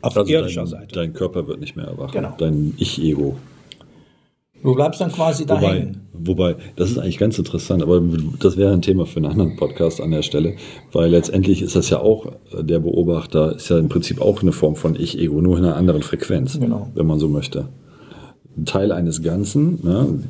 Auf 0.00 0.16
Also 0.16 0.30
irdischer 0.32 0.62
dein, 0.62 0.66
Seite. 0.68 0.94
dein 0.94 1.12
Körper 1.12 1.46
wird 1.48 1.60
nicht 1.60 1.76
mehr 1.76 1.86
erwachen. 1.86 2.12
Genau. 2.12 2.34
Dein 2.38 2.74
Ich-Ego. 2.78 3.36
Du 4.62 4.74
bleibst 4.74 5.00
dann 5.00 5.10
quasi 5.10 5.44
da 5.44 5.56
Wobei, 5.56 5.74
hängen. 5.74 6.00
wobei, 6.12 6.56
das 6.76 6.90
ist 6.90 6.98
eigentlich 6.98 7.18
ganz 7.18 7.36
interessant, 7.38 7.82
aber 7.82 8.00
das 8.38 8.56
wäre 8.56 8.72
ein 8.72 8.82
Thema 8.82 9.06
für 9.06 9.16
einen 9.16 9.26
anderen 9.26 9.56
Podcast 9.56 10.00
an 10.00 10.12
der 10.12 10.22
Stelle, 10.22 10.54
weil 10.92 11.10
letztendlich 11.10 11.62
ist 11.62 11.74
das 11.74 11.90
ja 11.90 11.98
auch, 12.00 12.26
äh, 12.56 12.62
der 12.62 12.78
Beobachter 12.78 13.56
ist 13.56 13.68
ja 13.70 13.78
im 13.78 13.88
Prinzip 13.88 14.20
auch 14.20 14.40
eine 14.42 14.52
Form 14.52 14.76
von 14.76 14.94
Ich-Ego, 14.94 15.40
nur 15.40 15.58
in 15.58 15.64
einer 15.64 15.76
anderen 15.76 16.02
Frequenz, 16.02 16.58
Genau. 16.60 16.88
wenn 16.94 17.06
man 17.06 17.18
so 17.18 17.28
möchte. 17.28 17.68
Teil 18.64 18.92
eines 18.92 19.22
Ganzen, 19.22 19.80
ne, 19.82 20.20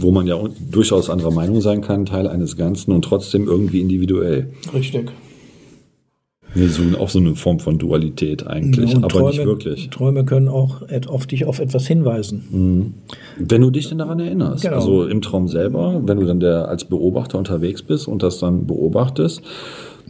wo 0.00 0.10
man 0.10 0.26
ja 0.26 0.38
durchaus 0.70 1.10
anderer 1.10 1.32
Meinung 1.32 1.60
sein 1.60 1.80
kann, 1.82 2.06
Teil 2.06 2.28
eines 2.28 2.56
Ganzen 2.56 2.92
und 2.92 3.02
trotzdem 3.04 3.46
irgendwie 3.46 3.80
individuell. 3.80 4.50
Richtig. 4.72 5.10
Nee, 6.56 6.66
so, 6.68 6.82
auch 6.98 7.08
so 7.10 7.18
eine 7.18 7.34
Form 7.34 7.60
von 7.60 7.78
Dualität 7.78 8.46
eigentlich, 8.46 8.94
Und 8.96 9.04
aber 9.04 9.28
nicht 9.28 9.44
wirklich. 9.44 9.90
Träume 9.90 10.24
können 10.24 10.48
auch 10.48 10.82
auf 11.08 11.26
dich 11.26 11.44
auf 11.44 11.58
etwas 11.58 11.86
hinweisen. 11.86 12.94
Wenn 13.38 13.60
du 13.60 13.70
dich 13.70 13.88
denn 13.88 13.98
daran 13.98 14.20
erinnerst, 14.20 14.62
Genau. 14.64 14.76
also 14.76 15.06
im 15.06 15.20
Traum 15.20 15.48
selber, 15.48 16.00
wenn 16.04 16.18
du 16.18 16.26
dann 16.26 16.40
der 16.40 16.68
als 16.68 16.84
Beobachter 16.84 17.38
unterwegs 17.38 17.82
bist 17.82 18.08
und 18.08 18.22
das 18.22 18.38
dann 18.38 18.66
beobachtest 18.66 19.42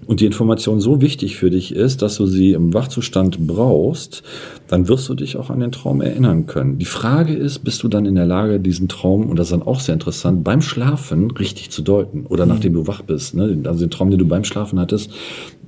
und 0.06 0.20
die 0.20 0.26
Information 0.26 0.80
so 0.80 1.00
wichtig 1.00 1.36
für 1.36 1.50
dich 1.50 1.74
ist, 1.74 2.02
dass 2.02 2.16
du 2.16 2.26
sie 2.26 2.52
im 2.52 2.74
Wachzustand 2.74 3.46
brauchst, 3.46 4.22
dann 4.68 4.88
wirst 4.88 5.08
du 5.08 5.14
dich 5.14 5.36
auch 5.36 5.50
an 5.50 5.60
den 5.60 5.72
Traum 5.72 6.00
erinnern 6.00 6.46
können. 6.46 6.78
Die 6.78 6.84
Frage 6.84 7.34
ist, 7.34 7.60
bist 7.60 7.82
du 7.82 7.88
dann 7.88 8.06
in 8.06 8.14
der 8.14 8.26
Lage, 8.26 8.60
diesen 8.60 8.88
Traum, 8.88 9.28
und 9.28 9.38
das 9.38 9.48
ist 9.48 9.52
dann 9.52 9.62
auch 9.62 9.80
sehr 9.80 9.94
interessant, 9.94 10.44
beim 10.44 10.62
Schlafen 10.62 11.30
richtig 11.32 11.70
zu 11.70 11.82
deuten 11.82 12.26
oder 12.26 12.46
nachdem 12.46 12.74
du 12.74 12.86
wach 12.86 13.02
bist, 13.02 13.34
ne? 13.34 13.58
also 13.64 13.80
den 13.80 13.90
Traum, 13.90 14.10
den 14.10 14.18
du 14.18 14.26
beim 14.26 14.44
Schlafen 14.44 14.78
hattest, 14.78 15.10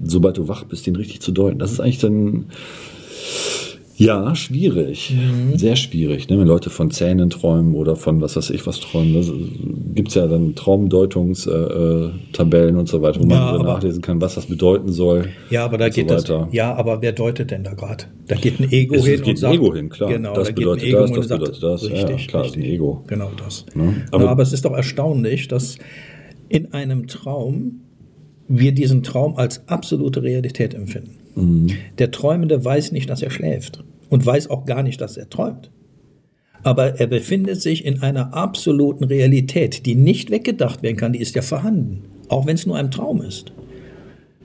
sobald 0.03 0.37
du 0.37 0.47
wach 0.47 0.65
bist, 0.65 0.87
den 0.87 0.97
richtig 0.97 1.21
zu 1.21 1.33
deuten. 1.33 1.59
Das 1.59 1.73
ist 1.73 1.81
eigentlich 1.81 1.99
dann 1.99 2.47
ja, 3.99 4.35
schwierig. 4.37 5.13
Mhm. 5.13 5.59
Sehr 5.59 5.75
schwierig. 5.75 6.29
Ne? 6.29 6.39
Wenn 6.39 6.47
Leute 6.47 6.71
von 6.71 6.93
Zähnen 6.93 7.31
träumen 7.31 7.75
oder 7.75 7.97
von 7.97 8.21
was 8.21 8.37
weiß 8.37 8.51
ich 8.51 8.65
was 8.65 8.79
träumen. 8.79 9.13
Da 9.13 9.23
gibt 9.95 10.11
es 10.11 10.15
ja 10.15 10.29
dann 10.29 10.55
Traumdeutungstabellen 10.55 12.77
äh, 12.77 12.79
und 12.79 12.89
so 12.89 13.03
weiter, 13.03 13.19
wo 13.21 13.27
ja, 13.29 13.53
man 13.53 13.63
nachlesen 13.63 14.01
kann, 14.01 14.21
was 14.21 14.37
das 14.37 14.47
bedeuten 14.47 14.93
soll. 14.93 15.31
Ja, 15.51 15.65
aber 15.65 15.79
da 15.79 15.89
geht 15.89 16.09
so 16.09 16.15
das. 16.15 16.33
Ja, 16.53 16.77
aber 16.77 17.03
wer 17.03 17.11
deutet 17.11 17.51
denn 17.51 17.65
da 17.65 17.75
gerade? 17.75 18.05
Da 18.29 18.37
geht 18.37 18.61
ein 18.61 18.71
Ego 18.71 18.95
es, 18.95 19.05
hin. 19.05 19.15
Es 19.15 19.23
geht 19.23 19.43
ein 19.43 19.53
Ego 19.53 19.75
hin, 19.75 19.89
klar. 19.89 20.13
Genau, 20.13 20.33
das 20.33 20.47
da 20.47 20.55
bedeutet 20.55 20.85
geht 20.85 20.95
ein 20.95 21.05
Ego 21.05 21.17
das, 21.17 21.27
das 21.27 21.39
bedeutet 21.39 21.63
das. 21.63 21.83
Richtig, 21.83 22.21
ja, 22.21 22.27
klar, 22.29 22.45
richtig. 22.45 22.63
ist 22.63 22.69
ein 22.69 22.73
Ego. 22.73 23.03
Genau 23.09 23.33
das. 23.37 23.67
Ne? 23.75 24.07
Aber, 24.13 24.25
ja, 24.25 24.31
aber 24.31 24.45
es 24.45 24.53
ist 24.53 24.65
doch 24.65 24.75
erstaunlich, 24.75 25.49
dass 25.49 25.77
in 26.49 26.73
einem 26.73 27.09
Traum 27.09 27.81
wir 28.47 28.71
diesen 28.73 29.03
Traum 29.03 29.37
als 29.37 29.67
absolute 29.67 30.23
Realität 30.23 30.73
empfinden. 30.73 31.17
Mhm. 31.35 31.67
Der 31.99 32.13
Träumende 32.13 32.65
weiß 32.65 32.93
nicht, 32.93 33.11
dass 33.11 33.23
er 33.23 33.31
schläft 33.31 33.83
und 34.09 34.25
weiß 34.25 34.51
auch 34.51 34.65
gar 34.65 34.83
nicht, 34.83 35.01
dass 35.01 35.17
er 35.17 35.29
träumt. 35.29 35.71
Aber 36.63 36.99
er 36.99 37.07
befindet 37.07 37.63
sich 37.63 37.85
in 37.85 38.03
einer 38.03 38.35
absoluten 38.35 39.05
Realität, 39.05 39.87
die 39.87 39.95
nicht 39.95 40.31
weggedacht 40.31 40.83
werden 40.83 40.97
kann, 40.97 41.13
die 41.13 41.21
ist 41.21 41.35
ja 41.35 41.43
vorhanden, 41.43 42.05
auch 42.29 42.47
wenn 42.47 42.57
es 42.57 42.67
nur 42.67 42.77
ein 42.77 42.91
Traum 42.91 43.23
ist. 43.23 43.53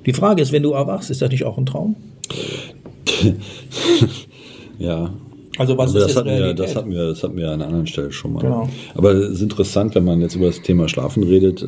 Die 0.05 0.13
Frage 0.13 0.41
ist, 0.41 0.51
wenn 0.51 0.63
du 0.63 0.71
erwachst, 0.71 1.09
ist 1.09 1.21
das 1.21 1.31
nicht 1.31 1.43
auch 1.43 1.57
ein 1.57 1.65
Traum? 1.65 1.95
ja, 4.79 5.13
also 5.57 5.77
was 5.77 5.91
Aber 5.91 5.99
ist 5.99 6.09
das, 6.09 6.15
hatten 6.15 6.29
wir, 6.29 6.53
das, 6.53 6.75
hatten 6.75 6.91
wir, 6.91 7.07
das 7.09 7.23
hatten 7.23 7.37
wir 7.37 7.47
an 7.47 7.53
einer 7.55 7.65
anderen 7.65 7.87
Stelle 7.87 8.11
schon 8.11 8.33
mal. 8.33 8.41
Genau. 8.41 8.69
Aber 8.95 9.11
es 9.11 9.33
ist 9.33 9.41
interessant, 9.41 9.93
wenn 9.95 10.03
man 10.03 10.21
jetzt 10.21 10.35
über 10.35 10.47
das 10.47 10.61
Thema 10.61 10.89
Schlafen 10.89 11.23
redet, 11.23 11.61
äh, 11.61 11.65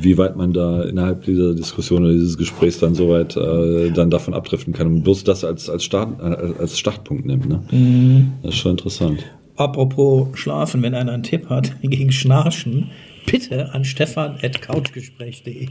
wie 0.00 0.18
weit 0.18 0.36
man 0.36 0.52
da 0.52 0.82
innerhalb 0.82 1.24
dieser 1.24 1.54
Diskussion 1.54 2.04
oder 2.04 2.12
dieses 2.12 2.38
Gesprächs 2.38 2.78
dann 2.78 2.94
soweit 2.94 3.36
äh, 3.36 3.90
dann 3.90 4.10
davon 4.10 4.34
abdriften 4.34 4.72
kann 4.72 4.86
und 4.86 5.02
bloß 5.02 5.24
das 5.24 5.44
als, 5.44 5.68
als, 5.68 5.84
Start, 5.84 6.20
äh, 6.20 6.60
als 6.60 6.78
Startpunkt 6.78 7.26
nimmt. 7.26 7.48
Ne? 7.48 7.62
Mhm. 7.70 8.32
Das 8.42 8.54
ist 8.54 8.60
schon 8.60 8.72
interessant. 8.72 9.24
Apropos 9.56 10.28
Schlafen, 10.34 10.82
wenn 10.82 10.94
einer 10.94 11.12
einen 11.12 11.22
Tipp 11.24 11.48
hat 11.48 11.72
gegen 11.82 12.12
Schnarchen, 12.12 12.90
bitte 13.26 13.74
an 13.74 13.84
stefan.couchgespräch.de. 13.84 15.68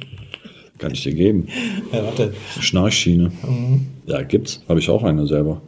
Kann 0.77 0.91
ich 0.91 1.03
dir 1.03 1.13
geben. 1.13 1.47
Ja, 1.93 2.03
warte. 2.03 2.33
Schnarchschiene. 2.59 3.31
Mhm. 3.47 3.87
Ja, 4.07 4.23
gibt's. 4.23 4.63
Habe 4.67 4.79
ich 4.79 4.89
auch 4.89 5.03
eine 5.03 5.27
selber. 5.27 5.61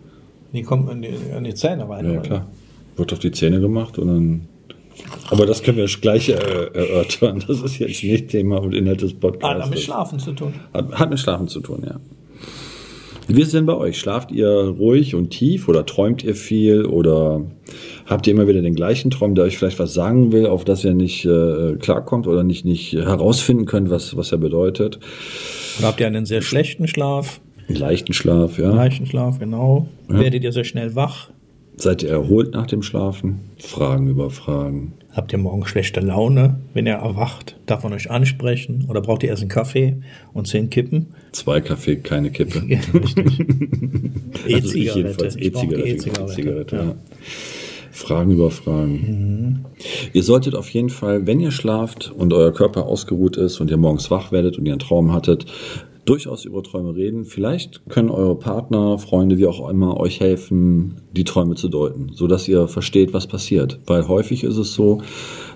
Die 0.54 0.62
kommt 0.62 0.90
an 0.90 1.02
die, 1.02 1.14
an 1.36 1.44
die 1.44 1.54
Zähne 1.56 1.90
rein. 1.90 2.14
Ja, 2.14 2.20
klar. 2.20 2.48
Wird 2.96 3.12
auf 3.12 3.20
die 3.20 3.32
Zähne 3.32 3.60
gemacht 3.60 3.98
und 3.98 4.08
dann. 4.08 4.42
Aber 5.32 5.48
das 5.48 5.64
können 5.64 5.78
wir 5.78 5.86
gleich 5.86 6.30
äh, 6.30 6.34
erörtern. 6.34 7.44
Das 7.48 7.62
ist 7.62 7.80
jetzt 7.80 8.04
nicht 8.04 8.28
Thema 8.30 8.62
und 8.62 8.76
Inhalt 8.76 9.02
des 9.02 9.16
Podcasts. 9.16 9.64
Hat 9.64 9.70
mit 9.72 9.80
Schlafen 9.80 10.20
zu 10.20 10.34
tun. 10.34 10.54
Hat, 10.72 10.92
hat 10.92 11.10
mit 11.10 11.20
Schlafen 11.20 11.48
zu 11.48 11.62
tun, 11.62 11.84
ja. 11.84 12.00
Wie 13.28 13.40
ist 13.40 13.48
es 13.48 13.54
denn 13.54 13.66
bei 13.66 13.76
euch? 13.76 13.98
Schlaft 13.98 14.32
ihr 14.32 14.50
ruhig 14.50 15.16
und 15.16 15.30
tief 15.30 15.70
oder 15.70 15.86
träumt 15.86 16.24
ihr 16.24 16.36
viel 16.36 16.86
oder 16.86 17.42
habt 18.06 18.28
ihr 18.28 18.34
immer 18.34 18.48
wieder 18.48 18.62
den 18.62 18.76
gleichen 18.76 19.12
Traum, 19.12 19.34
der 19.34 19.46
euch 19.46 19.58
vielleicht 19.58 19.80
was 19.80 19.94
sagen 19.94 20.32
will, 20.34 20.46
auf 20.46 20.66
das 20.66 20.84
ihr 20.84 20.94
nicht 20.94 21.26
äh, 21.26 21.76
klarkommt 21.80 22.28
oder 22.28 22.44
nicht, 22.44 22.66
nicht 22.66 22.94
herausfinden 22.94 23.66
könnt, 23.66 23.90
was, 23.90 24.18
was 24.18 24.32
er 24.34 24.40
bedeutet? 24.40 25.00
Oder 25.80 25.88
habt 25.88 26.00
ihr 26.02 26.08
einen 26.08 26.26
sehr 26.26 26.42
schlechten 26.42 26.88
Schlaf? 26.88 27.40
Leichten 27.68 28.14
Schlaf, 28.14 28.58
ja. 28.58 28.72
Leichten 28.72 29.06
Schlaf, 29.06 29.40
genau. 29.40 29.88
Ja. 30.10 30.20
Werdet 30.20 30.44
ihr 30.44 30.52
sehr 30.52 30.64
schnell 30.64 30.96
wach? 30.96 31.30
Seid 31.76 32.04
ihr 32.04 32.10
erholt 32.10 32.54
nach 32.54 32.68
dem 32.68 32.84
Schlafen? 32.84 33.40
Fragen 33.58 34.08
über 34.08 34.30
Fragen. 34.30 34.94
Habt 35.12 35.32
ihr 35.32 35.40
morgen 35.40 35.66
schlechte 35.66 36.00
Laune, 36.02 36.60
wenn 36.74 36.86
ihr 36.86 36.94
erwacht? 36.94 37.56
Darf 37.66 37.84
man 37.84 37.94
euch 37.94 38.12
ansprechen? 38.12 38.86
Oder 38.90 39.02
braucht 39.02 39.24
ihr 39.24 39.30
erst 39.30 39.42
einen 39.42 39.50
Kaffee 39.50 39.98
und 40.34 40.48
zehn 40.48 40.70
Kippen? 40.70 41.08
Zwei 41.32 41.62
Kaffee, 41.62 41.98
keine 41.98 42.32
Kippe. 42.32 42.64
ja, 42.68 42.80
richtig. 42.94 43.40
E-Zigarette. 44.48 45.24
Also 45.24 45.40
E-Zigarette. 45.40 45.90
E-Zigarette, 45.90 46.76
ja. 46.76 46.84
ja. 46.84 46.96
Fragen 47.92 48.32
über 48.32 48.50
Fragen. 48.50 48.94
Mhm. 48.94 49.66
Ihr 50.14 50.24
solltet 50.24 50.56
auf 50.56 50.70
jeden 50.70 50.90
Fall, 50.90 51.28
wenn 51.28 51.40
ihr 51.40 51.52
schlaft 51.52 52.12
und 52.12 52.34
euer 52.34 52.52
Körper 52.52 52.86
ausgeruht 52.86 53.38
ist 53.38 53.62
und 53.62 53.70
ihr 53.70 53.78
morgens 53.78 54.10
wach 54.10 54.32
werdet 54.32 54.58
und 54.58 54.66
ihr 54.66 54.74
einen 54.74 54.80
Traum 54.80 55.14
hattet, 55.14 55.46
durchaus 56.06 56.46
über 56.46 56.64
Träume 56.64 56.96
reden. 56.96 57.26
Vielleicht 57.26 57.82
können 57.90 58.10
eure 58.10 58.36
Partner, 58.36 58.98
Freunde, 58.98 59.38
wie 59.38 59.46
auch 59.46 59.70
immer, 59.70 60.00
euch 60.00 60.20
helfen, 60.20 60.96
die 61.16 61.24
Träume 61.24 61.56
zu 61.56 61.70
deuten, 61.70 62.12
sodass 62.14 62.48
ihr 62.48 62.68
versteht, 62.68 63.14
was 63.14 63.28
passiert. 63.28 63.80
Weil 63.86 64.08
häufig 64.08 64.44
ist 64.44 64.58
es 64.58 64.74
so, 64.74 65.02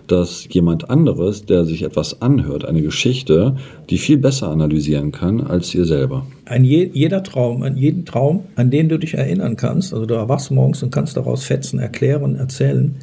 dass 0.07 0.47
jemand 0.51 0.89
anderes, 0.89 1.45
der 1.45 1.65
sich 1.65 1.83
etwas 1.83 2.21
anhört, 2.21 2.65
eine 2.65 2.81
Geschichte, 2.81 3.57
die 3.89 3.97
viel 3.97 4.17
besser 4.17 4.49
analysieren 4.49 5.11
kann 5.11 5.41
als 5.41 5.75
ihr 5.75 5.85
selber. 5.85 6.25
Ein 6.45 6.63
je, 6.63 6.89
jeder 6.93 7.23
Traum, 7.23 7.63
an 7.63 7.77
jeden 7.77 8.05
Traum, 8.05 8.43
an 8.55 8.71
den 8.71 8.89
du 8.89 8.97
dich 8.97 9.15
erinnern 9.15 9.57
kannst, 9.57 9.93
also 9.93 10.05
du 10.05 10.13
erwachst 10.13 10.51
morgens 10.51 10.81
und 10.81 10.91
kannst 10.91 11.17
daraus 11.17 11.43
Fetzen 11.43 11.79
erklären, 11.79 12.35
erzählen, 12.35 12.95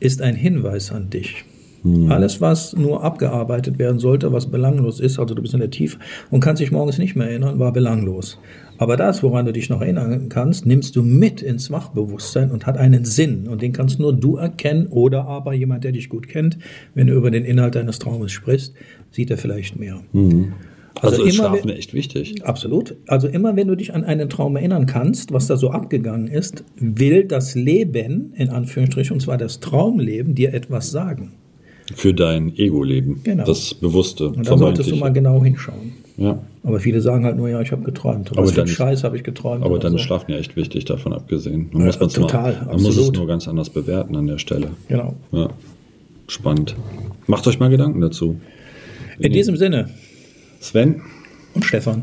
ist 0.00 0.20
ein 0.22 0.34
Hinweis 0.34 0.92
an 0.92 1.10
dich. 1.10 1.44
Hm. 1.82 2.10
Alles, 2.10 2.40
was 2.40 2.76
nur 2.76 3.02
abgearbeitet 3.02 3.78
werden 3.78 3.98
sollte, 3.98 4.32
was 4.32 4.50
belanglos 4.50 5.00
ist, 5.00 5.18
also 5.18 5.34
du 5.34 5.42
bist 5.42 5.54
in 5.54 5.60
der 5.60 5.70
Tiefe 5.70 5.98
und 6.30 6.40
kannst 6.40 6.60
dich 6.60 6.72
morgens 6.72 6.98
nicht 6.98 7.16
mehr 7.16 7.28
erinnern, 7.28 7.58
war 7.58 7.72
belanglos. 7.72 8.38
Aber 8.78 8.96
das, 8.96 9.22
woran 9.22 9.44
du 9.44 9.52
dich 9.52 9.68
noch 9.68 9.82
erinnern 9.82 10.30
kannst, 10.30 10.64
nimmst 10.64 10.96
du 10.96 11.02
mit 11.02 11.42
ins 11.42 11.70
Wachbewusstsein 11.70 12.50
und 12.50 12.66
hat 12.66 12.78
einen 12.78 13.04
Sinn. 13.04 13.46
Und 13.46 13.60
den 13.60 13.72
kannst 13.72 14.00
nur 14.00 14.14
du 14.14 14.36
erkennen 14.36 14.86
oder 14.86 15.26
aber 15.26 15.52
jemand, 15.52 15.84
der 15.84 15.92
dich 15.92 16.08
gut 16.08 16.28
kennt, 16.28 16.56
wenn 16.94 17.06
du 17.06 17.12
über 17.12 17.30
den 17.30 17.44
Inhalt 17.44 17.74
deines 17.74 17.98
Traumes 17.98 18.32
sprichst, 18.32 18.72
sieht 19.10 19.30
er 19.30 19.36
vielleicht 19.36 19.78
mehr. 19.78 20.00
Mhm. 20.12 20.54
Also, 20.94 21.16
also 21.16 21.24
ist 21.24 21.38
immer, 21.38 21.48
Schlafen 21.48 21.70
echt 21.70 21.94
wichtig. 21.94 22.42
Absolut. 22.44 22.96
Also 23.06 23.28
immer, 23.28 23.54
wenn 23.54 23.68
du 23.68 23.74
dich 23.74 23.94
an 23.94 24.04
einen 24.04 24.28
Traum 24.28 24.56
erinnern 24.56 24.86
kannst, 24.86 25.32
was 25.32 25.46
da 25.46 25.56
so 25.56 25.70
abgegangen 25.70 26.26
ist, 26.26 26.64
will 26.76 27.24
das 27.24 27.54
Leben, 27.54 28.32
in 28.34 28.48
Anführungsstrichen, 28.48 29.14
und 29.14 29.20
zwar 29.20 29.38
das 29.38 29.60
Traumleben, 29.60 30.34
dir 30.34 30.54
etwas 30.54 30.90
sagen. 30.90 31.32
Für 31.94 32.14
dein 32.14 32.56
Ego-Leben. 32.56 33.20
Genau. 33.24 33.44
Das 33.44 33.74
Bewusste. 33.74 34.28
Und 34.28 34.48
da 34.48 34.56
solltest 34.56 34.90
du 34.90 34.96
mal 34.96 35.12
genau 35.12 35.42
hinschauen. 35.42 35.92
Ja. 36.16 36.38
Aber 36.62 36.80
viele 36.80 37.00
sagen 37.00 37.24
halt 37.24 37.36
nur, 37.36 37.48
ja, 37.48 37.60
ich 37.60 37.72
habe 37.72 37.82
geträumt. 37.82 38.30
Aber 38.32 38.42
was 38.42 38.52
für 38.52 38.66
Scheiß 38.66 39.04
habe 39.04 39.16
ich 39.16 39.24
geträumt. 39.24 39.64
Aber 39.64 39.78
dann 39.78 39.92
so. 39.92 39.96
ist 39.96 40.02
Schlafen 40.02 40.30
ja 40.30 40.38
echt 40.38 40.54
wichtig, 40.56 40.84
davon 40.84 41.14
abgesehen. 41.14 41.70
Man, 41.72 41.90
ja, 41.90 41.98
muss, 41.98 42.12
total, 42.12 42.52
mal, 42.52 42.66
man 42.66 42.82
muss 42.82 42.96
es 42.96 43.12
nur 43.12 43.26
ganz 43.26 43.48
anders 43.48 43.70
bewerten 43.70 44.14
an 44.16 44.26
der 44.26 44.38
Stelle. 44.38 44.68
Genau. 44.88 45.14
Ja. 45.32 45.48
Spannend. 46.28 46.76
Macht 47.26 47.46
euch 47.46 47.58
mal 47.58 47.70
Gedanken 47.70 48.00
dazu. 48.00 48.38
In 49.18 49.32
diesem 49.32 49.56
Sinne. 49.56 49.88
Sven. 50.60 51.00
Und 51.54 51.64
Stefan. 51.64 52.02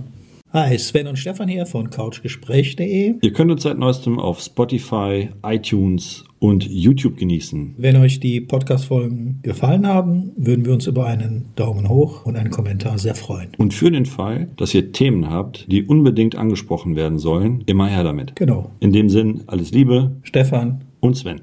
Hi, 0.58 0.76
Sven 0.80 1.06
und 1.06 1.20
Stefan 1.20 1.48
hier 1.48 1.68
von 1.68 1.92
couchgespräch.de. 1.92 3.18
Ihr 3.22 3.34
könnt 3.34 3.52
uns 3.52 3.62
seit 3.62 3.78
neuestem 3.78 4.18
auf 4.18 4.40
Spotify, 4.40 5.30
iTunes 5.46 6.26
und 6.40 6.68
YouTube 6.68 7.16
genießen. 7.16 7.76
Wenn 7.78 7.96
euch 7.98 8.20
die 8.20 8.42
Podcast-Folgen 8.42 9.38
gefallen 9.44 9.86
haben, 9.86 10.32
würden 10.36 10.66
wir 10.66 10.74
uns 10.74 10.88
über 10.88 11.06
einen 11.06 11.52
Daumen 11.56 11.88
hoch 11.90 12.26
und 12.26 12.38
einen 12.38 12.50
Kommentar 12.50 12.98
sehr 12.98 13.14
freuen. 13.14 13.50
Und 13.60 13.76
für 13.76 13.92
den 13.92 14.08
Fall, 14.08 14.48
dass 14.58 14.74
ihr 14.74 14.92
Themen 14.92 15.30
habt, 15.30 15.72
die 15.72 15.84
unbedingt 15.84 16.36
angesprochen 16.36 16.96
werden 16.96 17.20
sollen, 17.20 17.62
immer 17.68 17.88
her 17.88 18.04
damit. 18.04 18.36
Genau. 18.36 18.72
In 18.80 18.92
dem 18.92 19.10
Sinn, 19.10 19.44
alles 19.46 19.70
Liebe. 19.70 20.18
Stefan 20.24 20.86
und 21.02 21.16
Sven. 21.16 21.42